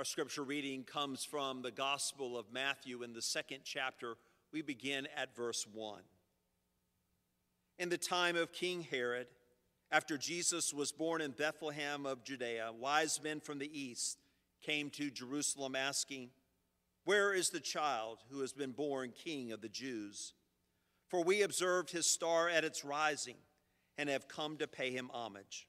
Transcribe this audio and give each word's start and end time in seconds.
Our 0.00 0.04
scripture 0.04 0.44
reading 0.44 0.84
comes 0.84 1.26
from 1.26 1.60
the 1.60 1.70
Gospel 1.70 2.38
of 2.38 2.50
Matthew 2.50 3.02
in 3.02 3.12
the 3.12 3.20
second 3.20 3.58
chapter. 3.64 4.14
We 4.50 4.62
begin 4.62 5.06
at 5.14 5.36
verse 5.36 5.66
1. 5.70 6.00
In 7.78 7.90
the 7.90 7.98
time 7.98 8.34
of 8.34 8.50
King 8.50 8.80
Herod, 8.80 9.26
after 9.92 10.16
Jesus 10.16 10.72
was 10.72 10.90
born 10.90 11.20
in 11.20 11.32
Bethlehem 11.32 12.06
of 12.06 12.24
Judea, 12.24 12.72
wise 12.72 13.20
men 13.22 13.40
from 13.40 13.58
the 13.58 13.78
east 13.78 14.16
came 14.62 14.88
to 14.88 15.10
Jerusalem 15.10 15.76
asking, 15.76 16.30
Where 17.04 17.34
is 17.34 17.50
the 17.50 17.60
child 17.60 18.20
who 18.30 18.40
has 18.40 18.54
been 18.54 18.72
born 18.72 19.12
king 19.12 19.52
of 19.52 19.60
the 19.60 19.68
Jews? 19.68 20.32
For 21.08 21.22
we 21.22 21.42
observed 21.42 21.90
his 21.90 22.06
star 22.06 22.48
at 22.48 22.64
its 22.64 22.86
rising 22.86 23.36
and 23.98 24.08
have 24.08 24.28
come 24.28 24.56
to 24.56 24.66
pay 24.66 24.92
him 24.92 25.10
homage. 25.12 25.68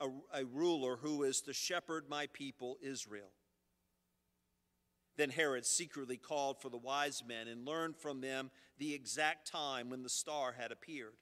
a, 0.00 0.08
a 0.40 0.44
ruler 0.44 0.96
who 0.96 1.22
is 1.22 1.40
to 1.42 1.52
shepherd 1.52 2.04
my 2.08 2.26
people 2.32 2.76
Israel. 2.82 3.30
Then 5.16 5.30
Herod 5.30 5.64
secretly 5.64 6.16
called 6.16 6.60
for 6.60 6.68
the 6.68 6.76
wise 6.76 7.22
men 7.26 7.46
and 7.46 7.64
learned 7.64 7.96
from 7.96 8.20
them 8.20 8.50
the 8.78 8.94
exact 8.94 9.50
time 9.50 9.88
when 9.88 10.02
the 10.02 10.08
star 10.08 10.52
had 10.58 10.72
appeared. 10.72 11.14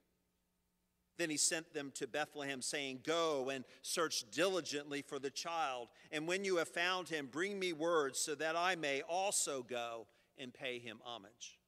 Then 1.19 1.29
he 1.29 1.37
sent 1.37 1.75
them 1.75 1.93
to 1.97 2.07
Bethlehem, 2.07 2.63
saying, 2.63 3.01
Go 3.05 3.51
and 3.51 3.65
search 3.83 4.25
diligently 4.31 5.03
for 5.03 5.19
the 5.19 5.31
child, 5.31 5.89
and 6.11 6.27
when 6.27 6.45
you 6.45 6.57
have 6.57 6.69
found 6.69 7.09
him, 7.09 7.29
bring 7.31 7.59
me 7.59 7.75
word 7.75 8.17
so 8.17 8.35
that 8.37 8.57
I 8.57 8.77
may 8.77 9.03
also 9.03 9.63
go 9.63 10.07
and 10.39 10.55
pay 10.55 10.79
him 10.79 11.01
homage. 11.05 11.59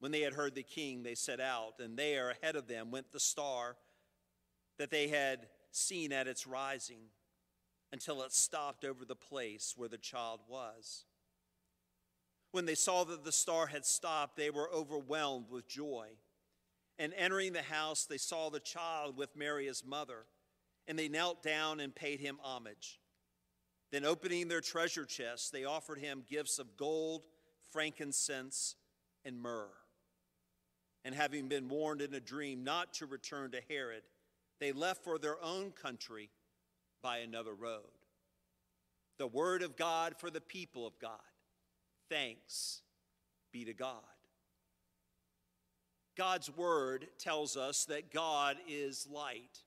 When 0.00 0.10
they 0.10 0.20
had 0.20 0.34
heard 0.34 0.54
the 0.54 0.64
king, 0.64 1.04
they 1.04 1.14
set 1.14 1.40
out, 1.40 1.74
and 1.78 1.96
there 1.96 2.30
ahead 2.30 2.56
of 2.56 2.66
them 2.66 2.90
went 2.90 3.12
the 3.12 3.20
star 3.20 3.76
that 4.78 4.90
they 4.90 5.08
had 5.08 5.46
seen 5.70 6.12
at 6.12 6.26
its 6.26 6.46
rising 6.46 7.10
until 7.92 8.22
it 8.22 8.32
stopped 8.32 8.84
over 8.84 9.04
the 9.04 9.16
place 9.16 9.74
where 9.76 9.88
the 9.88 9.98
child 9.98 10.40
was. 10.48 11.04
When 12.52 12.66
they 12.66 12.74
saw 12.74 13.04
that 13.04 13.24
the 13.24 13.32
star 13.32 13.66
had 13.66 13.84
stopped, 13.84 14.36
they 14.36 14.50
were 14.50 14.70
overwhelmed 14.72 15.50
with 15.50 15.68
joy. 15.68 16.08
And 16.98 17.12
entering 17.14 17.52
the 17.52 17.62
house, 17.62 18.04
they 18.04 18.16
saw 18.16 18.48
the 18.48 18.60
child 18.60 19.16
with 19.16 19.36
Mary, 19.36 19.66
his 19.66 19.84
mother, 19.84 20.24
and 20.88 20.98
they 20.98 21.08
knelt 21.08 21.42
down 21.42 21.80
and 21.80 21.94
paid 21.94 22.20
him 22.20 22.38
homage. 22.42 22.98
Then, 23.92 24.04
opening 24.04 24.48
their 24.48 24.60
treasure 24.60 25.04
chests, 25.04 25.50
they 25.50 25.64
offered 25.64 25.98
him 25.98 26.24
gifts 26.28 26.58
of 26.58 26.76
gold, 26.76 27.24
frankincense, 27.70 28.74
and 29.24 29.40
myrrh. 29.40 29.70
And 31.04 31.14
having 31.14 31.48
been 31.48 31.68
warned 31.68 32.00
in 32.00 32.14
a 32.14 32.20
dream 32.20 32.64
not 32.64 32.94
to 32.94 33.06
return 33.06 33.52
to 33.52 33.60
Herod, 33.68 34.02
they 34.60 34.72
left 34.72 35.04
for 35.04 35.18
their 35.18 35.42
own 35.42 35.70
country 35.70 36.30
by 37.02 37.18
another 37.18 37.54
road. 37.54 37.82
The 39.18 39.26
word 39.26 39.62
of 39.62 39.76
God 39.76 40.14
for 40.18 40.30
the 40.30 40.40
people 40.40 40.86
of 40.86 40.98
God. 40.98 41.20
Thanks 42.10 42.82
be 43.52 43.64
to 43.64 43.74
God. 43.74 44.02
God's 46.16 46.50
word 46.54 47.08
tells 47.18 47.56
us 47.56 47.84
that 47.86 48.12
God 48.12 48.56
is 48.68 49.06
light, 49.10 49.64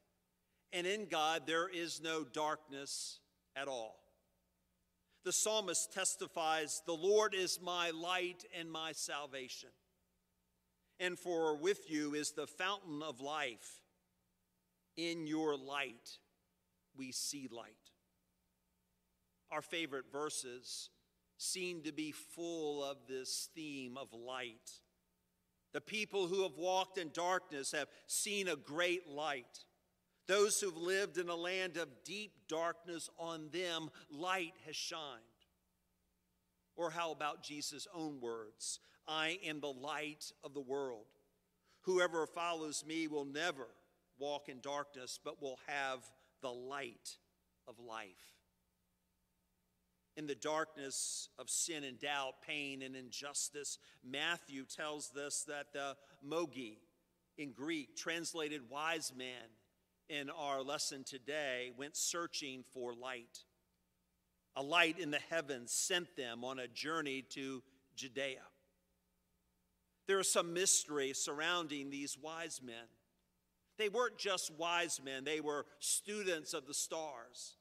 and 0.74 0.88
in 0.88 1.06
God 1.06 1.44
there 1.46 1.70
is 1.70 2.02
no 2.02 2.24
darkness 2.24 3.20
at 3.56 3.68
all. 3.68 4.00
The 5.26 5.32
psalmist 5.32 5.94
testifies, 5.94 6.82
The 6.86 6.94
Lord 6.94 7.36
is 7.36 7.60
my 7.62 7.92
light 7.92 8.46
and 8.58 8.72
my 8.72 8.94
salvation. 8.94 9.70
And 11.00 11.18
for 11.18 11.56
with 11.56 11.90
you 11.90 12.14
is 12.14 12.32
the 12.32 12.48
fountain 12.48 13.02
of 13.04 13.22
life. 13.22 13.82
In 15.00 15.28
your 15.28 15.56
light, 15.56 16.18
we 16.98 17.14
see 17.14 17.48
light. 17.50 17.72
Our 19.50 19.62
favorite 19.62 20.12
verses 20.12 20.90
seem 21.38 21.84
to 21.84 21.94
be 21.94 22.12
full 22.12 22.84
of 22.84 22.98
this 23.08 23.48
theme 23.56 23.96
of 23.96 24.12
light. 24.12 24.82
The 25.72 25.80
people 25.80 26.28
who 26.28 26.44
have 26.44 26.58
walked 26.58 26.98
in 26.98 27.12
darkness 27.14 27.72
have 27.72 27.88
seen 28.08 28.50
a 28.50 28.58
great 28.58 29.08
light. 29.08 29.64
Those 30.28 30.60
who've 30.60 30.76
lived 30.76 31.18
in 31.18 31.30
a 31.30 31.36
land 31.36 31.78
of 31.78 32.04
deep 32.04 32.34
darkness, 32.50 33.10
on 33.18 33.48
them 33.54 33.90
light 34.12 34.56
has 34.66 34.76
shined. 34.76 35.24
Or 36.76 36.90
how 36.90 37.14
about 37.14 37.42
Jesus' 37.42 37.88
own 37.96 38.20
words? 38.20 38.82
I 39.08 39.40
am 39.46 39.62
the 39.62 39.68
light 39.72 40.34
of 40.44 40.54
the 40.54 40.60
world. 40.60 41.06
Whoever 41.84 42.28
follows 42.28 42.84
me 42.86 43.08
will 43.08 43.24
never 43.24 43.70
walk 44.20 44.50
in 44.50 44.60
darkness, 44.62 45.20
but 45.24 45.42
will 45.42 45.60
have 45.68 46.00
the 46.42 46.52
light 46.52 47.18
of 47.68 47.80
life 47.80 48.40
in 50.20 50.28
the 50.28 50.36
darkness 50.36 51.30
of 51.40 51.50
sin 51.50 51.86
and 51.86 51.98
doubt, 51.98 52.34
pain 52.46 52.82
and 52.82 52.94
injustice, 52.94 53.78
Matthew 54.04 54.66
tells 54.66 55.16
us 55.16 55.46
that 55.48 55.72
the 55.72 55.96
mogi 56.28 56.80
in 57.38 57.54
Greek, 57.54 57.96
translated 57.96 58.70
wise 58.70 59.14
man 59.16 59.48
in 60.10 60.30
our 60.30 60.62
lesson 60.62 61.06
today, 61.06 61.72
went 61.78 61.96
searching 61.96 62.66
for 62.74 62.94
light. 62.94 63.46
A 64.58 64.62
light 64.62 65.00
in 65.00 65.10
the 65.10 65.22
heavens 65.30 65.72
sent 65.72 66.18
them 66.18 66.44
on 66.44 66.60
a 66.60 66.68
journey 66.68 67.24
to 67.30 67.64
Judea. 67.96 68.44
There 70.06 70.20
is 70.20 70.30
some 70.30 70.54
mystery 70.54 71.14
surrounding 71.14 71.92
these 71.92 72.18
wise 72.18 72.60
men. 72.62 72.76
They 73.80 73.90
weren't 73.90 74.18
just 74.18 74.52
wise 74.56 75.00
men, 75.04 75.24
they 75.24 75.40
were 75.40 75.66
students 75.80 76.54
of 76.54 76.68
the 76.68 76.74
stars. 76.74 77.56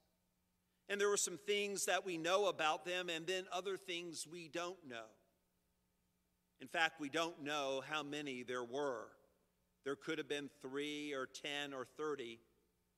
And 0.89 0.99
there 0.99 1.09
were 1.09 1.17
some 1.17 1.37
things 1.37 1.85
that 1.85 2.05
we 2.05 2.17
know 2.17 2.47
about 2.47 2.83
them, 2.83 3.09
and 3.09 3.25
then 3.25 3.45
other 3.53 3.77
things 3.77 4.27
we 4.29 4.49
don't 4.49 4.77
know. 4.87 5.05
In 6.61 6.67
fact, 6.67 6.99
we 6.99 7.09
don't 7.09 7.43
know 7.43 7.81
how 7.87 8.03
many 8.03 8.43
there 8.43 8.63
were. 8.63 9.05
There 9.85 9.95
could 9.95 10.17
have 10.17 10.27
been 10.27 10.49
three 10.61 11.13
or 11.13 11.25
10 11.25 11.73
or 11.73 11.85
30. 11.85 12.39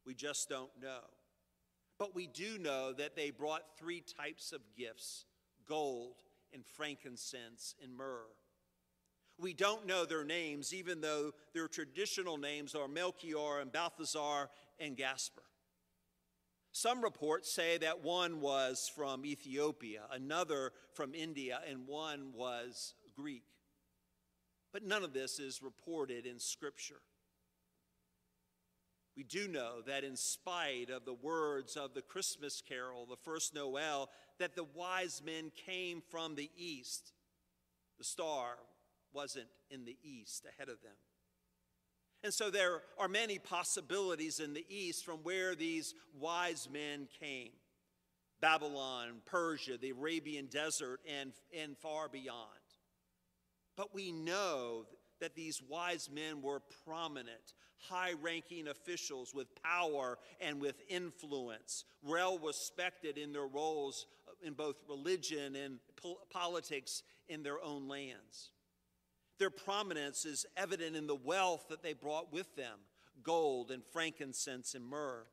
We 0.06 0.16
just 0.16 0.50
don't 0.50 0.72
know. 0.82 1.02
But 2.00 2.16
we 2.16 2.26
do 2.26 2.58
know 2.58 2.92
that 2.94 3.16
they 3.16 3.30
brought 3.30 3.78
three 3.78 4.02
types 4.18 4.52
of 4.52 4.62
gifts 4.76 5.26
gold 5.68 6.24
and 6.54 6.66
frankincense 6.66 7.76
and 7.84 7.96
myrrh. 7.96 8.26
We 9.42 9.54
don't 9.54 9.88
know 9.88 10.06
their 10.06 10.24
names, 10.24 10.72
even 10.72 11.02
though 11.02 11.32
their 11.56 11.68
traditional 11.68 12.38
names 12.38 12.76
are 12.76 12.88
Melchior 12.88 13.60
and 13.60 13.72
Balthazar 13.72 14.50
and 14.80 14.96
Gaspar. 14.96 15.42
Some 16.72 17.04
reports 17.04 17.52
say 17.52 17.80
that 17.80 18.04
one 18.04 18.40
was 18.40 18.90
from 18.96 19.26
Ethiopia, 19.26 20.04
another 20.12 20.72
from 20.94 21.16
India, 21.16 21.60
and 21.68 21.88
one 21.88 22.34
was 22.36 22.94
Greek. 23.16 23.44
But 24.72 24.86
none 24.86 25.04
of 25.04 25.12
this 25.12 25.40
is 25.40 25.64
reported 25.64 26.28
in 26.28 26.40
Scripture. 26.40 27.02
We 29.18 29.24
do 29.24 29.48
know 29.48 29.82
that 29.88 30.04
in 30.04 30.16
spite 30.16 30.92
of 30.92 31.04
the 31.04 31.16
words 31.16 31.76
of 31.76 31.96
the 31.96 32.04
Christmas 32.04 32.62
carol, 32.62 33.08
the 33.08 33.18
first 33.18 33.56
Noel, 33.56 34.10
that 34.38 34.56
the 34.56 34.64
wise 34.64 35.22
men 35.26 35.52
came 35.66 36.02
from 36.12 36.36
the 36.36 36.52
east. 36.56 37.12
The 37.98 38.04
star 38.06 38.58
wasn't 39.14 39.48
in 39.70 39.86
the 39.86 39.98
east 40.04 40.46
ahead 40.46 40.70
of 40.70 40.82
them. 40.82 40.96
And 42.24 42.34
so 42.34 42.52
there 42.52 42.82
are 43.00 43.08
many 43.08 43.40
possibilities 43.40 44.40
in 44.40 44.54
the 44.54 44.66
east 44.70 45.04
from 45.04 45.20
where 45.20 45.56
these 45.56 45.96
wise 46.20 46.70
men 46.72 47.08
came 47.20 47.52
Babylon, 48.42 49.22
Persia, 49.26 49.78
the 49.78 49.92
Arabian 49.92 50.48
desert, 50.48 51.00
and, 51.08 51.32
and 51.56 51.78
far 51.78 52.10
beyond. 52.10 52.50
But 53.78 53.94
we 53.94 54.12
know 54.12 54.88
that 55.20 55.36
these 55.36 55.62
wise 55.62 56.10
men 56.12 56.42
were 56.42 56.62
prominent, 56.86 57.54
high 57.78 58.14
ranking 58.20 58.68
officials 58.68 59.34
with 59.34 59.48
power 59.62 60.18
and 60.40 60.60
with 60.60 60.82
influence, 60.90 61.86
well 62.04 62.40
respected 62.40 63.18
in 63.18 63.32
their 63.32 63.46
roles 63.46 64.08
in 64.44 64.54
both 64.54 64.78
religion 64.90 65.56
and 65.56 65.80
politics 66.32 67.04
in 67.30 67.44
their 67.44 67.64
own 67.64 67.88
lands. 67.88 68.50
Their 69.42 69.50
prominence 69.50 70.24
is 70.24 70.46
evident 70.56 70.96
in 70.96 71.08
the 71.08 71.16
wealth 71.16 71.66
that 71.70 71.82
they 71.82 71.94
brought 71.94 72.32
with 72.32 72.56
them 72.56 72.78
gold 73.24 73.72
and 73.72 73.82
frankincense 73.84 74.76
and 74.76 74.86
myrrh. 74.86 75.26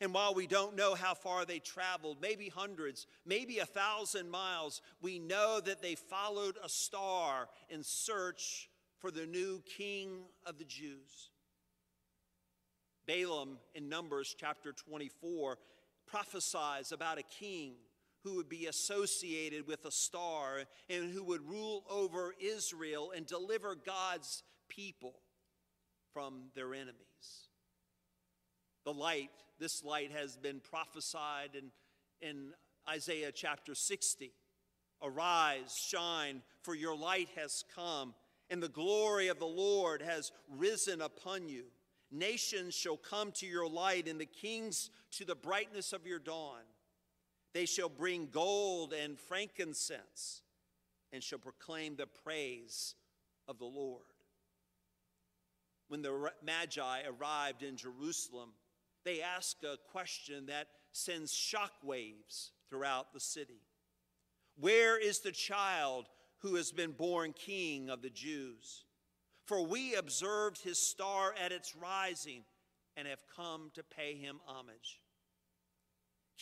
And 0.00 0.14
while 0.14 0.32
we 0.32 0.46
don't 0.46 0.74
know 0.74 0.94
how 0.94 1.12
far 1.12 1.44
they 1.44 1.58
traveled, 1.58 2.16
maybe 2.22 2.48
hundreds, 2.48 3.06
maybe 3.26 3.58
a 3.58 3.66
thousand 3.66 4.30
miles, 4.30 4.80
we 5.02 5.18
know 5.18 5.60
that 5.66 5.82
they 5.82 5.96
followed 5.96 6.56
a 6.64 6.68
star 6.70 7.50
in 7.68 7.82
search 7.82 8.70
for 8.96 9.10
the 9.10 9.26
new 9.26 9.62
king 9.76 10.22
of 10.46 10.56
the 10.56 10.64
Jews. 10.64 11.28
Balaam 13.06 13.58
in 13.74 13.90
Numbers 13.90 14.34
chapter 14.34 14.72
24 14.72 15.58
prophesies 16.06 16.90
about 16.90 17.18
a 17.18 17.22
king 17.22 17.74
who 18.24 18.36
would 18.36 18.48
be 18.48 18.66
associated 18.66 19.66
with 19.66 19.84
a 19.84 19.90
star 19.90 20.64
and 20.88 21.12
who 21.12 21.22
would 21.22 21.46
rule 21.46 21.84
over 21.90 22.34
Israel 22.40 23.12
and 23.14 23.26
deliver 23.26 23.74
God's 23.74 24.42
people 24.68 25.20
from 26.12 26.44
their 26.54 26.74
enemies. 26.74 26.94
The 28.84 28.92
light, 28.92 29.30
this 29.58 29.84
light 29.84 30.10
has 30.12 30.36
been 30.36 30.60
prophesied 30.60 31.50
in, 31.54 31.70
in 32.26 32.52
Isaiah 32.88 33.32
chapter 33.32 33.74
60. 33.74 34.32
Arise, 35.02 35.76
shine, 35.76 36.42
for 36.62 36.74
your 36.74 36.96
light 36.96 37.28
has 37.36 37.64
come, 37.74 38.14
and 38.48 38.62
the 38.62 38.68
glory 38.68 39.28
of 39.28 39.38
the 39.38 39.46
Lord 39.46 40.00
has 40.00 40.32
risen 40.48 41.02
upon 41.02 41.48
you. 41.48 41.64
Nations 42.10 42.74
shall 42.74 42.96
come 42.96 43.32
to 43.32 43.46
your 43.46 43.68
light, 43.68 44.08
and 44.08 44.20
the 44.20 44.26
kings 44.26 44.90
to 45.12 45.24
the 45.24 45.34
brightness 45.34 45.92
of 45.92 46.06
your 46.06 46.18
dawn. 46.18 46.60
They 47.54 47.66
shall 47.66 47.88
bring 47.88 48.28
gold 48.30 48.92
and 48.92 49.18
frankincense, 49.18 50.42
and 51.12 51.22
shall 51.22 51.38
proclaim 51.38 51.94
the 51.94 52.08
praise 52.08 52.96
of 53.46 53.58
the 53.58 53.64
Lord. 53.64 54.02
When 55.86 56.02
the 56.02 56.32
Magi 56.42 57.02
arrived 57.06 57.62
in 57.62 57.76
Jerusalem, 57.76 58.50
they 59.04 59.22
ask 59.22 59.56
a 59.62 59.78
question 59.92 60.46
that 60.46 60.66
sends 60.92 61.32
shockwaves 61.32 62.50
throughout 62.68 63.12
the 63.12 63.20
city 63.20 63.60
Where 64.58 64.98
is 64.98 65.20
the 65.20 65.32
child 65.32 66.08
who 66.38 66.56
has 66.56 66.72
been 66.72 66.92
born 66.92 67.32
king 67.32 67.88
of 67.88 68.02
the 68.02 68.10
Jews? 68.10 68.84
For 69.46 69.64
we 69.64 69.94
observed 69.94 70.62
his 70.62 70.78
star 70.78 71.34
at 71.40 71.52
its 71.52 71.76
rising 71.76 72.44
and 72.96 73.06
have 73.06 73.22
come 73.36 73.70
to 73.74 73.82
pay 73.84 74.16
him 74.16 74.40
homage. 74.46 75.00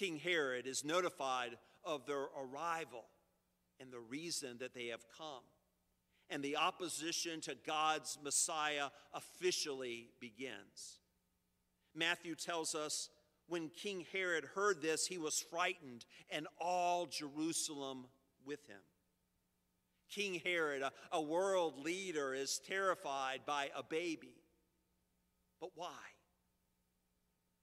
King 0.02 0.16
Herod 0.16 0.66
is 0.66 0.84
notified 0.84 1.56
of 1.84 2.06
their 2.06 2.26
arrival 2.36 3.04
and 3.78 3.92
the 3.92 4.00
reason 4.00 4.58
that 4.58 4.74
they 4.74 4.86
have 4.86 5.04
come. 5.16 5.44
And 6.28 6.42
the 6.42 6.56
opposition 6.56 7.40
to 7.42 7.54
God's 7.64 8.18
Messiah 8.20 8.88
officially 9.14 10.08
begins. 10.18 10.98
Matthew 11.94 12.34
tells 12.34 12.74
us 12.74 13.10
when 13.46 13.68
King 13.68 14.04
Herod 14.12 14.44
heard 14.56 14.82
this, 14.82 15.06
he 15.06 15.18
was 15.18 15.38
frightened, 15.38 16.04
and 16.30 16.48
all 16.60 17.06
Jerusalem 17.06 18.06
with 18.44 18.66
him. 18.66 18.82
King 20.10 20.40
Herod, 20.44 20.82
a, 20.82 20.90
a 21.12 21.22
world 21.22 21.78
leader, 21.78 22.34
is 22.34 22.60
terrified 22.66 23.42
by 23.46 23.70
a 23.76 23.84
baby. 23.84 24.34
But 25.60 25.70
why? 25.76 26.00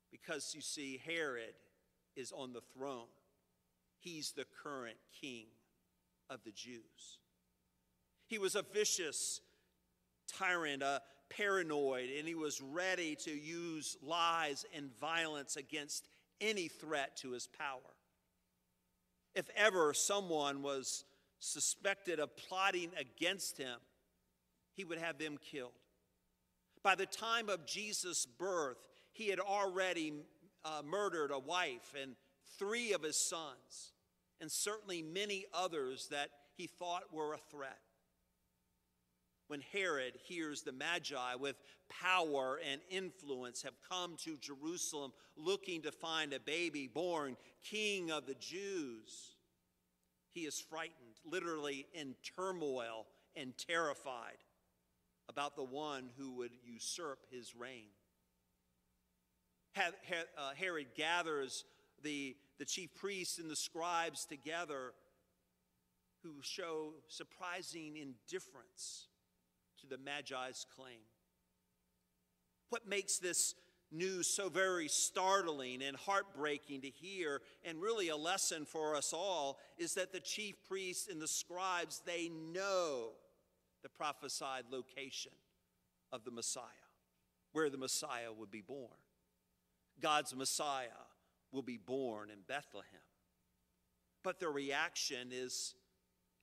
Because 0.09 0.53
you 0.55 0.61
see, 0.61 1.01
Herod 1.05 1.53
is 2.19 2.31
on 2.31 2.53
the 2.53 2.61
throne, 2.73 3.07
he's 3.99 4.33
the 4.33 4.45
current 4.63 4.97
king 5.19 5.45
of 6.29 6.43
the 6.43 6.51
Jews. 6.51 7.17
He 8.27 8.37
was 8.37 8.55
a 8.55 8.63
vicious 8.73 9.41
tyrant, 10.27 10.83
a 10.83 11.01
paranoid, 11.29 12.09
and 12.17 12.27
he 12.27 12.35
was 12.35 12.61
ready 12.61 13.15
to 13.15 13.31
use 13.31 13.97
lies 14.03 14.65
and 14.75 14.91
violence 14.99 15.55
against 15.55 16.07
any 16.41 16.67
threat 16.67 17.17
to 17.17 17.31
his 17.31 17.47
power. 17.47 17.79
If 19.33 19.49
ever 19.55 19.93
someone 19.93 20.61
was 20.61 21.05
suspected 21.39 22.19
of 22.19 22.35
plotting 22.35 22.91
against 22.97 23.57
him, 23.57 23.77
he 24.75 24.83
would 24.83 24.97
have 24.97 25.17
them 25.17 25.37
killed. 25.37 25.71
By 26.83 26.95
the 26.95 27.05
time 27.05 27.49
of 27.49 27.65
Jesus' 27.65 28.25
birth, 28.25 28.77
he 29.11 29.27
had 29.29 29.39
already 29.39 30.13
uh, 30.65 30.81
murdered 30.85 31.31
a 31.31 31.39
wife 31.39 31.93
and 32.01 32.15
three 32.57 32.93
of 32.93 33.03
his 33.03 33.17
sons, 33.17 33.93
and 34.41 34.51
certainly 34.51 35.01
many 35.01 35.45
others 35.53 36.07
that 36.11 36.29
he 36.55 36.67
thought 36.67 37.13
were 37.13 37.33
a 37.33 37.37
threat. 37.51 37.79
When 39.47 39.61
Herod 39.73 40.13
hears 40.27 40.61
the 40.61 40.71
Magi 40.71 41.35
with 41.35 41.55
power 41.89 42.59
and 42.71 42.81
influence 42.89 43.63
have 43.63 43.73
come 43.89 44.15
to 44.23 44.37
Jerusalem 44.37 45.11
looking 45.35 45.81
to 45.81 45.91
find 45.91 46.33
a 46.33 46.39
baby 46.39 46.87
born 46.87 47.35
king 47.63 48.11
of 48.11 48.27
the 48.27 48.35
Jews, 48.35 49.37
he 50.29 50.41
is 50.41 50.59
frightened, 50.59 51.15
literally 51.25 51.87
in 51.93 52.15
turmoil 52.35 53.07
and 53.35 53.57
terrified 53.57 54.37
about 55.27 55.55
the 55.55 55.63
one 55.63 56.09
who 56.17 56.33
would 56.33 56.51
usurp 56.63 57.19
his 57.31 57.55
reign. 57.55 57.89
Uh, 59.79 60.51
Herod 60.55 60.87
gathers 60.95 61.63
the, 62.03 62.35
the 62.57 62.65
chief 62.65 62.93
priests 62.95 63.39
and 63.39 63.49
the 63.49 63.55
scribes 63.55 64.25
together 64.25 64.93
who 66.23 66.33
show 66.41 66.93
surprising 67.07 67.95
indifference 67.95 69.07
to 69.79 69.87
the 69.87 69.97
Magi's 69.97 70.65
claim. 70.75 70.99
What 72.69 72.87
makes 72.87 73.19
this 73.19 73.55
news 73.91 74.27
so 74.27 74.49
very 74.49 74.87
startling 74.87 75.81
and 75.81 75.97
heartbreaking 75.97 76.81
to 76.81 76.89
hear 76.89 77.41
and 77.63 77.81
really 77.81 78.09
a 78.09 78.17
lesson 78.17 78.65
for 78.65 78.95
us 78.95 79.13
all 79.13 79.57
is 79.77 79.95
that 79.95 80.11
the 80.11 80.19
chief 80.19 80.55
priests 80.67 81.07
and 81.09 81.19
the 81.21 81.27
scribes 81.27 82.01
they 82.05 82.29
know 82.29 83.09
the 83.81 83.89
prophesied 83.89 84.65
location 84.69 85.31
of 86.11 86.23
the 86.23 86.31
Messiah 86.31 86.63
where 87.53 87.69
the 87.69 87.77
Messiah 87.77 88.31
would 88.31 88.51
be 88.51 88.61
born 88.61 88.99
God's 90.01 90.35
Messiah 90.35 90.87
will 91.51 91.61
be 91.61 91.77
born 91.77 92.29
in 92.29 92.39
Bethlehem 92.47 93.01
but 94.23 94.39
their 94.39 94.51
reaction 94.51 95.29
is 95.31 95.75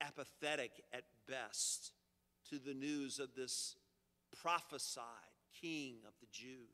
apathetic 0.01 0.73
at 0.93 1.05
best 1.29 1.93
to 2.51 2.59
the 2.59 2.75
news 2.75 3.19
of 3.19 3.35
this 3.35 3.77
prophesied 4.43 5.05
king 5.61 5.97
of 6.07 6.15
the 6.21 6.27
Jews 6.31 6.69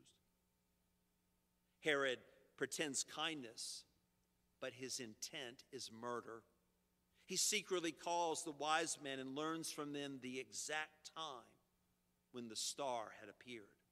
Herod 1.83 2.19
pretends 2.55 3.03
kindness, 3.03 3.83
but 4.61 4.71
his 4.71 5.01
intent 5.01 5.63
is 5.73 5.91
murder. 5.91 6.43
He 7.25 7.35
secretly 7.35 7.91
calls 7.91 8.43
the 8.43 8.51
wise 8.51 8.97
men 9.03 9.19
and 9.19 9.35
learns 9.35 9.69
from 9.69 9.91
them 9.91 10.19
the 10.21 10.39
exact 10.39 11.13
time 11.13 11.43
when 12.31 12.47
the 12.47 12.55
star 12.55 13.11
had 13.19 13.27
appeared. 13.27 13.82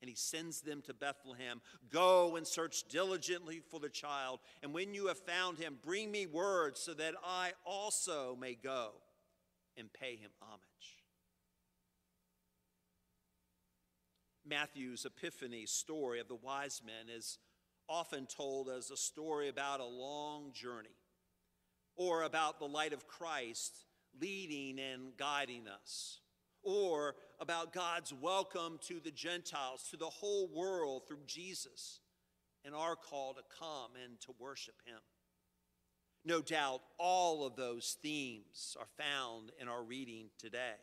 And 0.00 0.08
he 0.08 0.16
sends 0.16 0.60
them 0.60 0.82
to 0.82 0.94
Bethlehem. 0.94 1.60
Go 1.90 2.36
and 2.36 2.46
search 2.46 2.84
diligently 2.88 3.60
for 3.68 3.80
the 3.80 3.88
child. 3.88 4.40
And 4.62 4.72
when 4.72 4.94
you 4.94 5.08
have 5.08 5.18
found 5.18 5.58
him, 5.58 5.76
bring 5.84 6.10
me 6.10 6.26
word 6.26 6.76
so 6.76 6.94
that 6.94 7.14
I 7.24 7.52
also 7.64 8.36
may 8.40 8.54
go 8.54 8.92
and 9.76 9.92
pay 9.92 10.16
him 10.16 10.30
homage. 10.40 10.62
Matthew's 14.48 15.04
Epiphany 15.04 15.66
story 15.66 16.20
of 16.20 16.28
the 16.28 16.34
wise 16.34 16.80
men 16.84 17.14
is 17.14 17.38
often 17.88 18.26
told 18.26 18.68
as 18.68 18.90
a 18.90 18.96
story 18.96 19.48
about 19.48 19.80
a 19.80 19.84
long 19.84 20.52
journey 20.52 20.96
or 21.96 22.22
about 22.22 22.58
the 22.58 22.68
light 22.68 22.92
of 22.92 23.06
Christ 23.06 23.84
leading 24.20 24.78
and 24.78 25.16
guiding 25.16 25.66
us 25.68 26.20
or 26.68 27.14
about 27.40 27.72
God's 27.72 28.12
welcome 28.12 28.78
to 28.88 29.00
the 29.00 29.10
Gentiles, 29.10 29.88
to 29.90 29.96
the 29.96 30.04
whole 30.04 30.48
world 30.54 31.04
through 31.08 31.24
Jesus, 31.26 32.00
and 32.62 32.74
our 32.74 32.94
call 32.94 33.32
to 33.32 33.40
come 33.58 33.92
and 34.04 34.20
to 34.20 34.34
worship 34.38 34.74
Him. 34.84 34.98
No 36.26 36.42
doubt 36.42 36.82
all 36.98 37.46
of 37.46 37.56
those 37.56 37.96
themes 38.02 38.76
are 38.78 38.88
found 38.98 39.50
in 39.58 39.66
our 39.66 39.82
reading 39.82 40.26
today. 40.38 40.76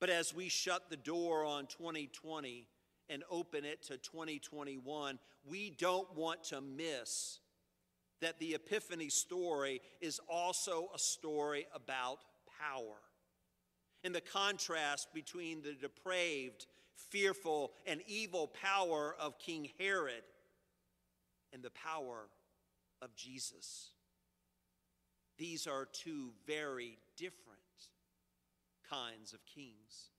But 0.00 0.08
as 0.08 0.34
we 0.34 0.48
shut 0.48 0.88
the 0.88 0.96
door 0.96 1.44
on 1.44 1.66
2020 1.66 2.66
and 3.10 3.24
open 3.30 3.66
it 3.66 3.82
to 3.84 3.98
2021, 3.98 5.18
we 5.44 5.70
don't 5.70 6.16
want 6.16 6.44
to 6.44 6.62
miss 6.62 7.40
that 8.22 8.38
the 8.38 8.54
Epiphany 8.54 9.10
story 9.10 9.82
is 10.00 10.18
also 10.30 10.88
a 10.94 10.98
story 10.98 11.66
about 11.74 12.20
power. 12.58 12.96
And 14.06 14.14
the 14.14 14.20
contrast 14.20 15.12
between 15.12 15.62
the 15.62 15.72
depraved, 15.72 16.66
fearful, 16.94 17.72
and 17.88 18.00
evil 18.06 18.46
power 18.46 19.16
of 19.18 19.36
King 19.40 19.68
Herod 19.80 20.22
and 21.52 21.60
the 21.60 21.72
power 21.72 22.28
of 23.02 23.16
Jesus. 23.16 23.90
These 25.38 25.66
are 25.66 25.86
two 25.86 26.30
very 26.46 26.98
different 27.16 27.58
kinds 28.88 29.32
of 29.32 29.44
kings. 29.44 30.12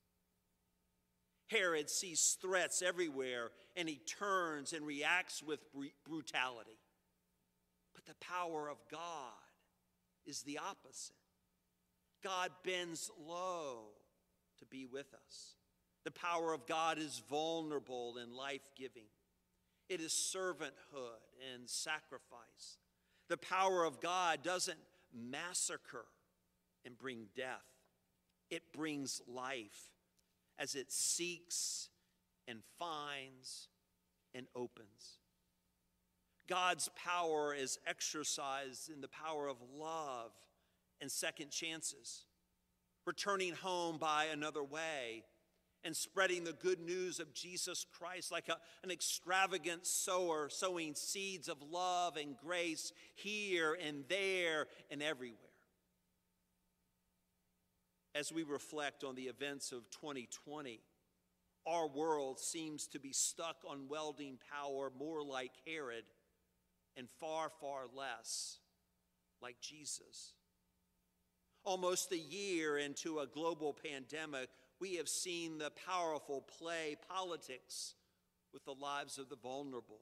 Herod 1.46 1.90
sees 1.90 2.38
threats 2.42 2.82
everywhere 2.82 3.52
and 3.78 3.88
he 3.88 4.02
turns 4.06 4.74
and 4.74 4.86
reacts 4.86 5.42
with 5.42 5.62
brutality. 6.06 6.78
But 7.96 8.06
the 8.06 8.16
power 8.20 8.68
of 8.68 8.80
God 8.92 9.32
is 10.26 10.42
the 10.42 10.58
opposite. 10.58 11.16
God 12.24 12.52
bends 12.64 13.12
low 13.28 13.90
to 14.60 14.66
be 14.66 14.86
with 14.86 15.14
us. 15.14 15.56
The 16.04 16.12
power 16.12 16.54
of 16.54 16.66
God 16.66 16.98
is 16.98 17.22
vulnerable 17.30 18.18
and 18.18 18.34
life 18.34 18.70
giving, 18.78 19.08
it 19.90 20.02
is 20.02 20.12
servanthood 20.12 21.22
and 21.54 21.70
sacrifice. 21.70 22.78
The 23.30 23.38
power 23.38 23.84
of 23.84 24.00
God 24.00 24.42
doesn't 24.42 24.80
massacre 25.14 26.06
and 26.86 26.98
bring 26.98 27.28
death, 27.36 27.66
it 28.50 28.74
brings 28.74 29.22
life 29.28 29.92
as 30.58 30.76
it 30.76 30.92
seeks 30.92 31.90
and 32.48 32.60
finds 32.80 33.68
and 34.34 34.48
opens. 34.56 35.20
God's 36.48 36.90
power 36.96 37.54
is 37.54 37.78
exercised 37.86 38.90
in 38.90 39.02
the 39.02 39.10
power 39.10 39.48
of 39.48 39.58
love 39.78 40.32
and 41.02 41.12
second 41.12 41.52
chances, 41.52 42.26
returning 43.06 43.54
home 43.54 43.98
by 43.98 44.26
another 44.26 44.64
way, 44.64 45.24
and 45.84 45.96
spreading 45.96 46.44
the 46.44 46.54
good 46.54 46.80
news 46.80 47.20
of 47.20 47.34
Jesus 47.34 47.86
Christ 47.98 48.32
like 48.32 48.50
a, 48.50 48.58
an 48.84 48.92
extravagant 48.92 49.86
sower, 49.86 50.50
sowing 50.50 50.96
seeds 50.96 51.48
of 51.48 51.58
love 51.62 52.18
and 52.18 52.36
grace 52.36 52.92
here 53.16 53.78
and 53.86 54.04
there 54.10 54.68
and 54.92 55.02
everywhere. 55.02 55.38
As 58.16 58.32
we 58.32 58.44
reflect 58.44 59.04
on 59.04 59.16
the 59.16 59.24
events 59.24 59.72
of 59.72 59.90
2020, 59.92 60.82
our 61.68 61.88
world 61.88 62.40
seems 62.40 62.88
to 62.88 63.00
be 63.00 63.14
stuck 63.14 63.58
on 63.70 63.88
welding 63.88 64.40
power 64.52 64.92
more 64.98 65.22
like 65.22 65.52
Herod 65.68 66.06
and 66.96 67.08
far, 67.20 67.52
far 67.62 67.84
less 67.94 68.60
like 69.42 69.60
Jesus. 69.62 70.34
Almost 71.68 72.14
a 72.14 72.18
year 72.18 72.78
into 72.78 73.20
a 73.20 73.28
global 73.28 73.74
pandemic, 73.74 74.48
we 74.80 74.96
have 74.96 75.10
seen 75.10 75.58
the 75.58 75.70
powerful 75.86 76.46
play 76.58 76.96
politics 77.10 77.96
with 78.54 78.64
the 78.64 78.72
lives 78.72 79.18
of 79.18 79.28
the 79.28 79.36
vulnerable. 79.36 80.00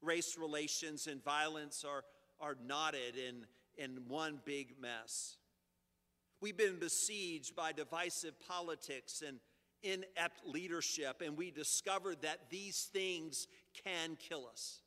Race 0.00 0.38
relations 0.40 1.06
and 1.06 1.22
violence 1.22 1.84
are, 1.86 2.02
are 2.40 2.56
knotted 2.66 3.14
in, 3.18 3.44
in 3.76 4.08
one 4.08 4.40
big 4.46 4.80
mess. 4.80 5.36
We've 6.40 6.56
been 6.56 6.78
besieged 6.78 7.54
by 7.54 7.72
divisive 7.72 8.32
politics 8.48 9.22
and 9.26 9.40
inept 9.82 10.46
leadership, 10.46 11.20
and 11.22 11.36
we 11.36 11.50
discovered 11.50 12.22
that 12.22 12.48
these 12.48 12.88
things 12.90 13.48
can 13.84 14.16
kill 14.16 14.48
us. 14.50 14.80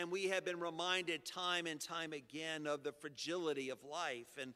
And 0.00 0.10
we 0.10 0.28
have 0.28 0.46
been 0.46 0.58
reminded 0.58 1.26
time 1.26 1.66
and 1.66 1.78
time 1.78 2.14
again 2.14 2.66
of 2.66 2.82
the 2.82 2.90
fragility 2.90 3.68
of 3.68 3.84
life 3.84 4.38
and, 4.40 4.54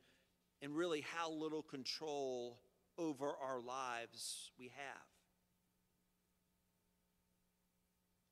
and 0.62 0.74
really 0.74 1.02
how 1.02 1.30
little 1.30 1.62
control 1.62 2.60
over 2.96 3.26
our 3.26 3.60
lives 3.60 4.52
we 4.58 4.72
have. 4.74 5.06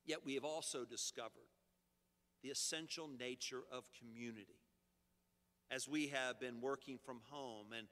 Yet 0.07 0.25
we 0.25 0.33
have 0.33 0.43
also 0.43 0.85
discovered 0.85 1.51
the 2.41 2.49
essential 2.49 3.07
nature 3.07 3.61
of 3.71 3.83
community 3.99 4.63
as 5.69 5.87
we 5.87 6.07
have 6.07 6.39
been 6.39 6.61
working 6.61 6.97
from 6.97 7.19
home 7.29 7.73
and, 7.77 7.85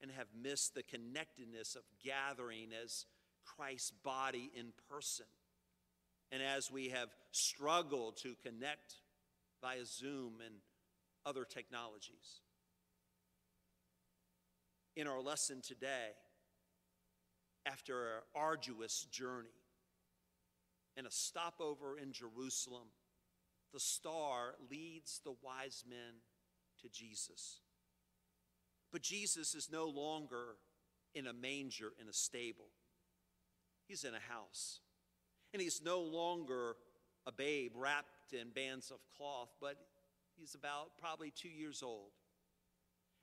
and 0.00 0.12
have 0.12 0.28
missed 0.40 0.76
the 0.76 0.84
connectedness 0.84 1.74
of 1.74 1.82
gathering 2.04 2.68
as 2.80 3.06
Christ's 3.44 3.90
body 4.04 4.52
in 4.54 4.66
person 4.88 5.26
and 6.30 6.42
as 6.42 6.70
we 6.70 6.88
have 6.88 7.08
struggled 7.32 8.16
to 8.18 8.34
connect 8.42 8.94
via 9.60 9.84
Zoom 9.84 10.34
and 10.44 10.56
other 11.24 11.44
technologies. 11.44 12.40
In 14.96 15.06
our 15.06 15.20
lesson 15.20 15.60
today, 15.62 16.10
after 17.66 18.16
an 18.16 18.22
arduous 18.34 19.06
journey 19.10 19.48
and 20.96 21.06
a 21.06 21.10
stopover 21.10 21.98
in 21.98 22.12
Jerusalem, 22.12 22.88
the 23.72 23.80
star 23.80 24.54
leads 24.70 25.20
the 25.24 25.34
wise 25.42 25.84
men 25.88 26.22
to 26.82 26.88
Jesus. 26.88 27.60
But 28.90 29.02
Jesus 29.02 29.54
is 29.54 29.68
no 29.70 29.86
longer 29.86 30.56
in 31.14 31.26
a 31.26 31.32
manger 31.32 31.92
in 32.00 32.08
a 32.08 32.12
stable, 32.12 32.70
he's 33.86 34.04
in 34.04 34.14
a 34.14 34.32
house. 34.32 34.80
And 35.52 35.62
he's 35.62 35.82
no 35.82 36.00
longer 36.00 36.76
a 37.26 37.32
babe 37.32 37.72
wrapped 37.74 38.32
in 38.32 38.50
bands 38.50 38.90
of 38.90 38.98
cloth, 39.16 39.50
but 39.60 39.76
he's 40.36 40.54
about 40.54 40.90
probably 40.98 41.30
two 41.30 41.48
years 41.48 41.82
old. 41.82 42.10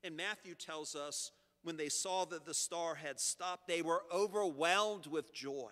And 0.04 0.16
Matthew 0.16 0.56
tells 0.56 0.96
us 0.96 1.32
when 1.64 1.78
they 1.78 1.90
saw 1.90 2.26
that 2.26 2.46
the 2.46 2.54
star 2.54 2.96
had 2.96 3.20
stopped, 3.20 3.68
they 3.68 3.82
were 3.82 4.04
overwhelmed 4.14 5.08
with 5.08 5.34
joy. 5.34 5.72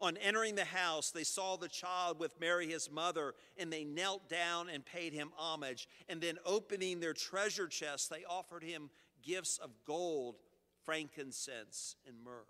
On 0.00 0.16
entering 0.16 0.56
the 0.56 0.64
house, 0.64 1.10
they 1.10 1.22
saw 1.22 1.56
the 1.56 1.68
child 1.68 2.18
with 2.18 2.40
Mary, 2.40 2.66
his 2.66 2.90
mother, 2.90 3.34
and 3.56 3.72
they 3.72 3.84
knelt 3.84 4.28
down 4.28 4.68
and 4.68 4.84
paid 4.84 5.12
him 5.12 5.30
homage. 5.36 5.86
And 6.08 6.20
then, 6.20 6.38
opening 6.44 6.98
their 6.98 7.12
treasure 7.12 7.68
chests, 7.68 8.08
they 8.08 8.24
offered 8.28 8.64
him 8.64 8.90
gifts 9.22 9.58
of 9.58 9.70
gold, 9.86 10.36
frankincense, 10.84 11.94
and 12.06 12.16
myrrh 12.24 12.46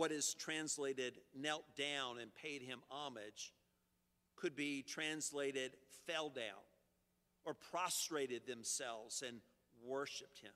what 0.00 0.12
is 0.12 0.32
translated 0.32 1.12
knelt 1.38 1.76
down 1.76 2.18
and 2.22 2.34
paid 2.34 2.62
him 2.62 2.78
homage 2.88 3.52
could 4.34 4.56
be 4.56 4.82
translated 4.82 5.72
fell 6.06 6.30
down 6.30 6.64
or 7.44 7.52
prostrated 7.52 8.46
themselves 8.46 9.22
and 9.28 9.40
worshiped 9.86 10.38
him. 10.38 10.54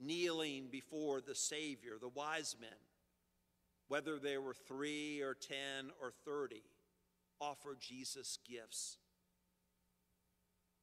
Kneeling 0.00 0.68
before 0.72 1.20
the 1.20 1.34
Savior, 1.34 1.98
the 2.00 2.08
wise 2.08 2.56
men, 2.58 2.70
whether 3.88 4.18
they 4.18 4.38
were 4.38 4.54
three 4.54 5.20
or 5.20 5.34
ten 5.34 5.90
or 6.00 6.14
thirty, 6.24 6.62
offered 7.42 7.78
Jesus 7.78 8.38
gifts. 8.48 8.96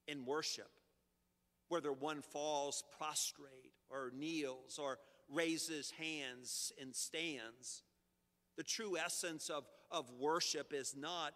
In 0.07 0.27
worship, 0.27 0.69
whether 1.69 1.91
one 1.91 2.21
falls 2.21 2.83
prostrate 2.99 3.73
or 3.89 4.11
kneels 4.15 4.77
or 4.77 4.99
raises 5.31 5.91
hands 5.91 6.71
and 6.79 6.95
stands. 6.95 7.83
The 8.57 8.63
true 8.63 8.97
essence 8.97 9.49
of, 9.49 9.65
of 9.91 10.11
worship 10.19 10.73
is 10.73 10.95
not 10.97 11.33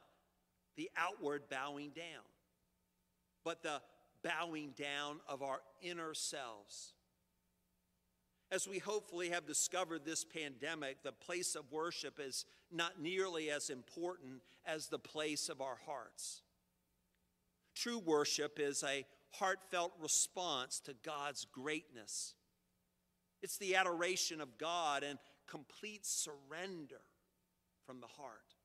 the 0.75 0.89
outward 0.97 1.43
bowing 1.49 1.91
down, 1.91 2.23
but 3.43 3.63
the 3.63 3.81
bowing 4.23 4.73
down 4.77 5.19
of 5.27 5.41
our 5.41 5.59
inner 5.81 6.13
selves. 6.13 6.93
As 8.51 8.67
we 8.67 8.79
hopefully 8.79 9.29
have 9.29 9.47
discovered 9.47 10.05
this 10.05 10.23
pandemic, 10.23 11.01
the 11.03 11.11
place 11.11 11.55
of 11.55 11.71
worship 11.71 12.19
is 12.19 12.45
not 12.71 13.01
nearly 13.01 13.49
as 13.49 13.69
important 13.69 14.41
as 14.65 14.87
the 14.87 14.99
place 14.99 15.49
of 15.49 15.61
our 15.61 15.77
hearts. 15.85 16.41
True 17.75 17.99
worship 17.99 18.59
is 18.59 18.83
a 18.83 19.05
heartfelt 19.31 19.93
response 19.99 20.79
to 20.81 20.93
God's 21.03 21.45
greatness 21.45 22.35
it's 23.43 23.57
the 23.57 23.75
adoration 23.75 24.39
of 24.39 24.57
God 24.57 25.03
and 25.03 25.19
complete 25.47 26.05
surrender 26.05 27.01
from 27.85 27.99
the 27.99 28.07
heart. 28.07 28.55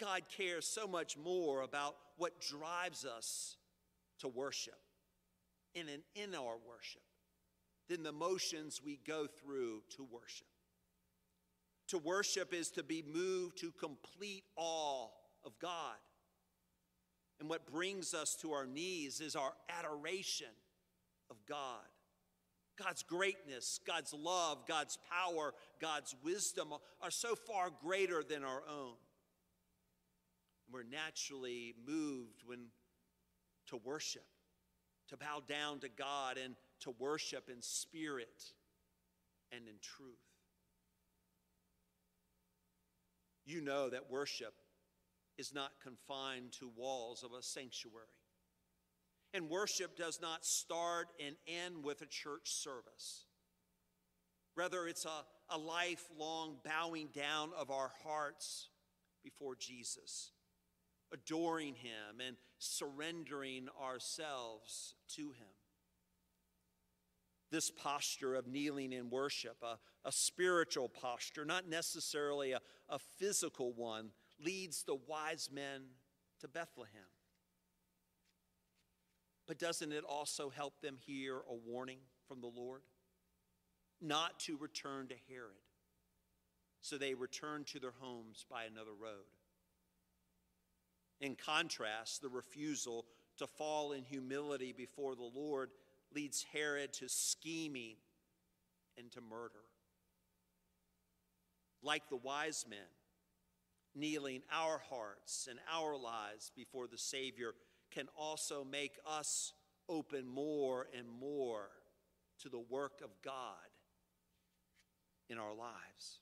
God 0.00 0.22
cares 0.34 0.66
so 0.66 0.86
much 0.86 1.16
more 1.16 1.62
about 1.62 1.96
what 2.16 2.40
drives 2.40 3.04
us 3.04 3.56
to 4.20 4.28
worship 4.28 4.80
in 5.74 5.88
and 5.88 6.02
in 6.14 6.34
our 6.34 6.56
worship 6.66 7.02
than 7.88 8.02
the 8.02 8.12
motions 8.12 8.80
we 8.84 8.98
go 9.06 9.26
through 9.26 9.82
to 9.96 10.02
worship. 10.10 10.48
To 11.88 11.98
worship 11.98 12.52
is 12.52 12.70
to 12.70 12.82
be 12.82 13.04
moved 13.06 13.58
to 13.58 13.70
complete 13.72 14.44
awe 14.56 15.08
of 15.44 15.58
God. 15.60 15.96
And 17.38 17.48
what 17.48 17.70
brings 17.70 18.14
us 18.14 18.34
to 18.36 18.52
our 18.52 18.66
knees 18.66 19.20
is 19.20 19.36
our 19.36 19.52
adoration 19.68 20.48
of 21.30 21.36
God. 21.46 21.84
God's 22.82 23.02
greatness, 23.02 23.80
God's 23.86 24.12
love, 24.12 24.66
God's 24.66 24.98
power, 25.10 25.54
God's 25.80 26.14
wisdom 26.22 26.72
are 27.00 27.10
so 27.10 27.34
far 27.34 27.70
greater 27.82 28.22
than 28.22 28.44
our 28.44 28.62
own. 28.68 28.94
We're 30.70 30.82
naturally 30.82 31.74
moved 31.86 32.42
when 32.44 32.66
to 33.68 33.76
worship, 33.76 34.26
to 35.08 35.16
bow 35.16 35.42
down 35.48 35.80
to 35.80 35.88
God 35.88 36.38
and 36.38 36.54
to 36.80 36.94
worship 36.98 37.48
in 37.48 37.62
spirit 37.62 38.52
and 39.52 39.68
in 39.68 39.74
truth. 39.80 40.16
You 43.44 43.60
know 43.60 43.88
that 43.90 44.10
worship 44.10 44.54
is 45.38 45.54
not 45.54 45.72
confined 45.82 46.52
to 46.52 46.70
walls 46.76 47.22
of 47.22 47.32
a 47.32 47.42
sanctuary. 47.42 48.06
And 49.36 49.50
worship 49.50 49.98
does 49.98 50.18
not 50.22 50.46
start 50.46 51.08
and 51.22 51.36
end 51.46 51.84
with 51.84 52.00
a 52.00 52.06
church 52.06 52.54
service. 52.54 53.26
Rather, 54.56 54.88
it's 54.88 55.04
a, 55.04 55.54
a 55.54 55.58
lifelong 55.58 56.56
bowing 56.64 57.10
down 57.14 57.50
of 57.54 57.70
our 57.70 57.92
hearts 58.02 58.70
before 59.22 59.54
Jesus, 59.54 60.30
adoring 61.12 61.74
Him 61.74 62.22
and 62.26 62.38
surrendering 62.58 63.68
ourselves 63.78 64.94
to 65.16 65.32
Him. 65.32 65.52
This 67.50 67.70
posture 67.70 68.36
of 68.36 68.46
kneeling 68.46 68.94
in 68.94 69.10
worship, 69.10 69.58
a, 69.62 69.78
a 70.08 70.12
spiritual 70.12 70.88
posture, 70.88 71.44
not 71.44 71.68
necessarily 71.68 72.52
a, 72.52 72.60
a 72.88 72.98
physical 73.18 73.74
one, 73.74 74.12
leads 74.42 74.84
the 74.84 74.96
wise 75.06 75.50
men 75.52 75.82
to 76.40 76.48
Bethlehem. 76.48 77.02
But 79.46 79.58
doesn't 79.58 79.92
it 79.92 80.04
also 80.04 80.50
help 80.50 80.80
them 80.80 80.96
hear 81.06 81.36
a 81.36 81.54
warning 81.54 81.98
from 82.26 82.40
the 82.40 82.48
Lord? 82.48 82.82
Not 84.00 84.40
to 84.40 84.56
return 84.56 85.08
to 85.08 85.14
Herod. 85.28 85.52
So 86.80 86.98
they 86.98 87.14
return 87.14 87.64
to 87.64 87.80
their 87.80 87.94
homes 88.00 88.44
by 88.50 88.64
another 88.64 88.92
road. 88.92 89.24
In 91.20 91.34
contrast, 91.34 92.20
the 92.20 92.28
refusal 92.28 93.06
to 93.38 93.46
fall 93.46 93.92
in 93.92 94.04
humility 94.04 94.72
before 94.76 95.14
the 95.14 95.30
Lord 95.34 95.70
leads 96.14 96.44
Herod 96.52 96.92
to 96.94 97.08
scheming 97.08 97.96
and 98.98 99.10
to 99.12 99.20
murder. 99.20 99.54
Like 101.82 102.08
the 102.08 102.16
wise 102.16 102.64
men, 102.68 102.78
kneeling 103.94 104.42
our 104.52 104.80
hearts 104.90 105.48
and 105.50 105.58
our 105.72 105.96
lives 105.96 106.50
before 106.54 106.86
the 106.86 106.98
Savior 106.98 107.54
can 107.90 108.06
also 108.16 108.64
make 108.64 108.98
us 109.06 109.52
open 109.88 110.26
more 110.26 110.86
and 110.96 111.08
more 111.08 111.68
to 112.42 112.48
the 112.48 112.58
work 112.58 113.00
of 113.02 113.10
God 113.22 113.70
in 115.28 115.38
our 115.38 115.54
lives. 115.54 116.20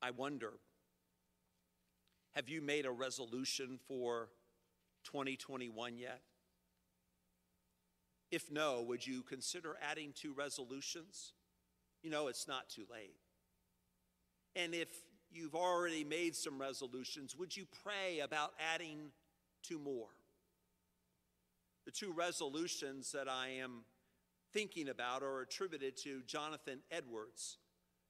I 0.00 0.10
wonder 0.10 0.52
have 2.34 2.50
you 2.50 2.60
made 2.60 2.84
a 2.84 2.90
resolution 2.90 3.78
for 3.88 4.28
2021 5.04 5.96
yet? 5.96 6.20
If 8.30 8.52
no, 8.52 8.82
would 8.82 9.06
you 9.06 9.22
consider 9.22 9.76
adding 9.80 10.12
two 10.14 10.34
resolutions? 10.34 11.32
You 12.02 12.10
know, 12.10 12.28
it's 12.28 12.46
not 12.46 12.68
too 12.68 12.84
late. 12.92 13.16
And 14.54 14.74
if 14.74 14.88
you've 15.30 15.54
already 15.54 16.04
made 16.04 16.34
some 16.34 16.60
resolutions, 16.60 17.36
would 17.36 17.56
you 17.56 17.66
pray 17.82 18.20
about 18.20 18.52
adding 18.74 19.10
two 19.62 19.78
more? 19.78 20.08
The 21.84 21.92
two 21.92 22.12
resolutions 22.12 23.12
that 23.12 23.28
I 23.28 23.48
am 23.60 23.84
thinking 24.52 24.88
about 24.88 25.22
are 25.22 25.40
attributed 25.40 25.96
to 25.98 26.22
Jonathan 26.26 26.80
Edwards, 26.90 27.58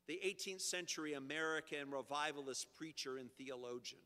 the 0.06 0.20
18th 0.24 0.62
century 0.62 1.14
American 1.14 1.90
revivalist 1.90 2.68
preacher 2.74 3.18
and 3.18 3.30
theologian. 3.32 4.00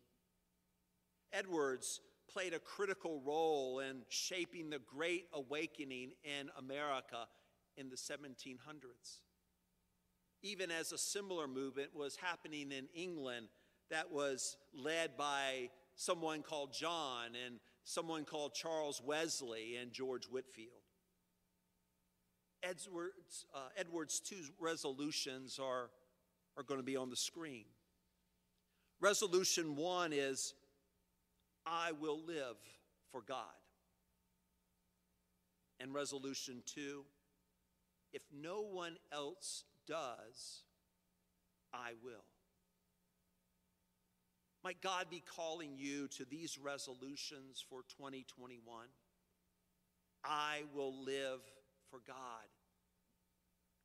Edwards 1.32 2.00
played 2.28 2.54
a 2.54 2.58
critical 2.58 3.20
role 3.24 3.80
in 3.80 4.02
shaping 4.08 4.70
the 4.70 4.78
Great 4.80 5.26
Awakening 5.32 6.12
in 6.24 6.50
America 6.58 7.26
in 7.76 7.88
the 7.88 7.96
1700s 7.96 9.20
even 10.42 10.70
as 10.70 10.92
a 10.92 10.98
similar 10.98 11.46
movement 11.46 11.94
was 11.94 12.16
happening 12.16 12.72
in 12.72 12.86
England 12.94 13.48
that 13.90 14.10
was 14.12 14.56
led 14.72 15.16
by 15.16 15.70
someone 15.94 16.42
called 16.42 16.72
John 16.72 17.30
and 17.46 17.60
someone 17.84 18.24
called 18.24 18.54
Charles 18.54 19.02
Wesley 19.04 19.76
and 19.76 19.92
George 19.92 20.26
Whitefield. 20.26 20.70
Edwards, 22.62 23.46
uh, 23.54 23.68
Edwards' 23.76 24.20
two 24.20 24.42
resolutions 24.58 25.58
are, 25.58 25.90
are 26.56 26.62
going 26.62 26.78
to 26.78 26.84
be 26.84 26.96
on 26.96 27.10
the 27.10 27.16
screen. 27.16 27.64
Resolution 29.00 29.76
one 29.76 30.12
is 30.12 30.54
I 31.66 31.92
will 31.92 32.20
live 32.26 32.56
for 33.10 33.22
God. 33.22 33.44
And 35.78 35.94
resolution 35.94 36.62
two, 36.66 37.04
if 38.12 38.22
no 38.30 38.60
one 38.60 38.96
else 39.12 39.64
does, 39.86 40.62
I 41.72 41.92
will. 42.02 42.24
Might 44.62 44.82
God 44.82 45.06
be 45.10 45.22
calling 45.36 45.76
you 45.76 46.08
to 46.08 46.24
these 46.24 46.58
resolutions 46.58 47.64
for 47.68 47.80
2021? 47.96 48.86
I 50.22 50.62
will 50.74 51.02
live 51.02 51.40
for 51.90 52.00
God. 52.06 52.16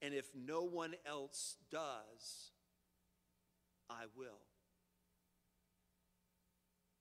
And 0.01 0.13
if 0.13 0.25
no 0.35 0.63
one 0.63 0.93
else 1.05 1.55
does, 1.71 2.51
I 3.89 4.03
will. 4.17 4.41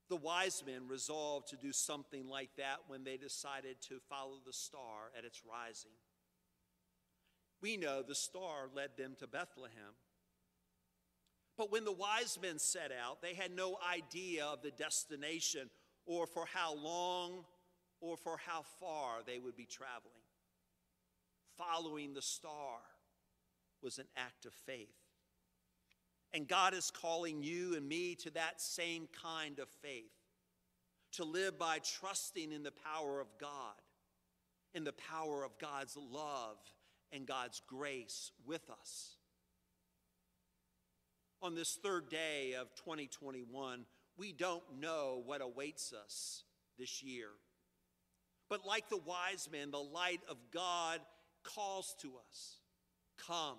The 0.09 0.17
wise 0.17 0.63
men 0.65 0.87
resolved 0.87 1.49
to 1.49 1.57
do 1.57 1.73
something 1.73 2.29
like 2.29 2.51
that 2.57 2.79
when 2.87 3.05
they 3.05 3.17
decided 3.17 3.81
to 3.89 3.99
follow 4.09 4.39
the 4.47 4.53
star 4.53 5.11
at 5.19 5.25
its 5.25 5.43
rising. 5.45 5.91
We 7.65 7.79
know 7.79 8.03
the 8.03 8.15
star 8.15 8.69
led 8.77 8.91
them 8.99 9.17
to 9.21 9.27
Bethlehem. 9.27 9.95
But 11.57 11.73
when 11.73 11.87
the 11.87 11.93
wise 11.93 12.39
men 12.43 12.59
set 12.59 12.93
out, 12.93 13.23
they 13.23 13.33
had 13.33 13.57
no 13.57 13.79
idea 13.91 14.45
of 14.45 14.61
the 14.61 14.71
destination 14.71 15.71
or 16.05 16.27
for 16.27 16.45
how 16.53 16.75
long 16.75 17.47
or 18.03 18.19
for 18.19 18.37
how 18.37 18.67
far 18.79 19.23
they 19.27 19.39
would 19.39 19.57
be 19.57 19.65
traveling. 19.65 20.13
Following 21.57 22.13
the 22.13 22.21
star 22.21 22.81
was 23.83 23.99
an 23.99 24.09
act 24.15 24.45
of 24.45 24.53
faith. 24.53 25.01
And 26.35 26.47
God 26.47 26.75
is 26.75 26.91
calling 26.91 27.43
you 27.43 27.77
and 27.77 27.89
me 27.89 28.15
to 28.17 28.31
that 28.33 28.61
same 28.61 29.09
kind 29.23 29.59
of 29.59 29.71
faith 29.81 30.13
to 31.13 31.25
live 31.25 31.59
by 31.59 31.79
trusting 31.79 32.53
in 32.53 32.63
the 32.63 32.75
power 32.93 33.23
of 33.23 33.29
God, 33.41 33.81
in 34.75 34.85
the 34.85 34.93
power 34.93 35.43
of 35.43 35.59
God's 35.59 35.97
love 35.97 36.59
and 37.15 37.27
God's 37.27 37.63
grace 37.67 38.33
with 38.47 38.69
us. 38.71 39.17
On 41.43 41.55
this 41.55 41.79
third 41.83 42.09
day 42.09 42.55
of 42.59 42.75
2021, 42.75 43.85
we 44.17 44.33
don't 44.33 44.63
know 44.81 45.23
what 45.25 45.43
awaits 45.43 45.93
us 45.93 46.43
this 46.79 47.03
year. 47.03 47.29
But 48.49 48.67
like 48.67 48.89
the 48.89 48.97
wise 48.99 49.49
men, 49.51 49.71
the 49.71 49.79
light 49.79 50.21
of 50.29 50.37
God 50.53 51.01
calls 51.43 51.95
to 52.01 52.13
us 52.29 52.61
Come 53.27 53.59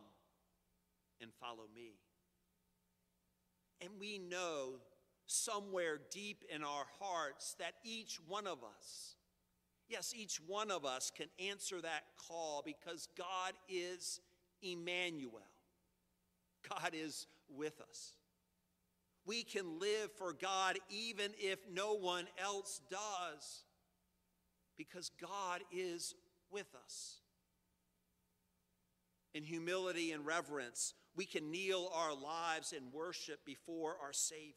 and 1.21 1.31
follow 1.39 1.65
me. 1.73 1.93
And 3.81 3.91
we 3.99 4.19
know 4.19 4.79
somewhere 5.27 5.99
deep 6.11 6.43
in 6.53 6.63
our 6.63 6.85
hearts 6.99 7.55
that 7.59 7.73
each 7.83 8.19
one 8.27 8.47
of 8.47 8.59
us 8.63 9.15
Yes, 9.87 10.13
each 10.15 10.37
one 10.37 10.71
of 10.71 10.83
us 10.83 11.11
can 11.15 11.27
answer 11.39 11.79
that 11.81 12.03
call 12.27 12.63
because 12.65 13.07
God 13.17 13.53
is 13.69 14.19
Emmanuel. 14.61 15.41
God 16.67 16.93
is 16.93 17.27
with 17.55 17.79
us. 17.81 18.13
We 19.25 19.43
can 19.43 19.79
live 19.79 20.11
for 20.17 20.33
God 20.33 20.77
even 20.89 21.31
if 21.37 21.59
no 21.71 21.93
one 21.93 22.25
else 22.43 22.81
does 22.89 23.63
because 24.77 25.11
God 25.21 25.61
is 25.71 26.15
with 26.51 26.67
us. 26.83 27.17
In 29.33 29.43
humility 29.43 30.11
and 30.11 30.25
reverence, 30.25 30.93
we 31.15 31.25
can 31.25 31.51
kneel 31.51 31.91
our 31.93 32.13
lives 32.13 32.73
in 32.73 32.91
worship 32.91 33.45
before 33.45 33.95
our 34.01 34.13
Savior, 34.13 34.53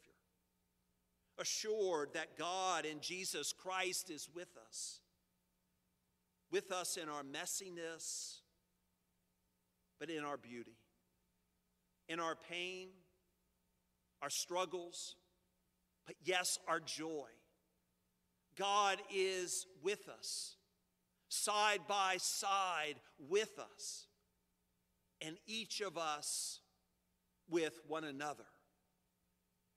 assured 1.37 2.13
that 2.13 2.37
God 2.37 2.85
and 2.85 3.01
Jesus 3.01 3.53
Christ 3.53 4.09
is 4.09 4.29
with 4.33 4.49
us 4.67 5.01
with 6.51 6.71
us 6.71 6.97
in 6.97 7.09
our 7.09 7.23
messiness, 7.23 8.39
but 9.99 10.09
in 10.09 10.23
our 10.23 10.37
beauty, 10.37 10.77
in 12.07 12.19
our 12.19 12.35
pain, 12.49 12.89
our 14.21 14.29
struggles, 14.29 15.15
but 16.05 16.15
yes, 16.23 16.57
our 16.67 16.79
joy. 16.79 17.27
God 18.57 18.97
is 19.13 19.65
with 19.81 20.09
us, 20.09 20.57
side 21.29 21.81
by 21.87 22.17
side 22.17 22.95
with 23.17 23.57
us, 23.59 24.07
and 25.21 25.37
each 25.47 25.81
of 25.81 25.97
us 25.97 26.59
with 27.49 27.79
one 27.87 28.03
another 28.03 28.45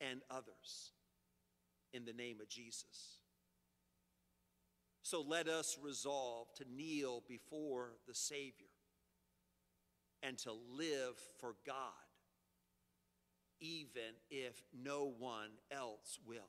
and 0.00 0.20
others 0.30 0.92
in 1.92 2.04
the 2.04 2.12
name 2.12 2.40
of 2.40 2.48
Jesus. 2.48 3.21
So 5.02 5.24
let 5.26 5.48
us 5.48 5.78
resolve 5.82 6.48
to 6.54 6.64
kneel 6.74 7.22
before 7.28 7.94
the 8.06 8.14
Savior 8.14 8.68
and 10.22 10.38
to 10.38 10.52
live 10.52 11.16
for 11.40 11.56
God, 11.66 11.92
even 13.60 14.14
if 14.30 14.62
no 14.72 15.12
one 15.18 15.50
else 15.70 16.18
will. 16.24 16.48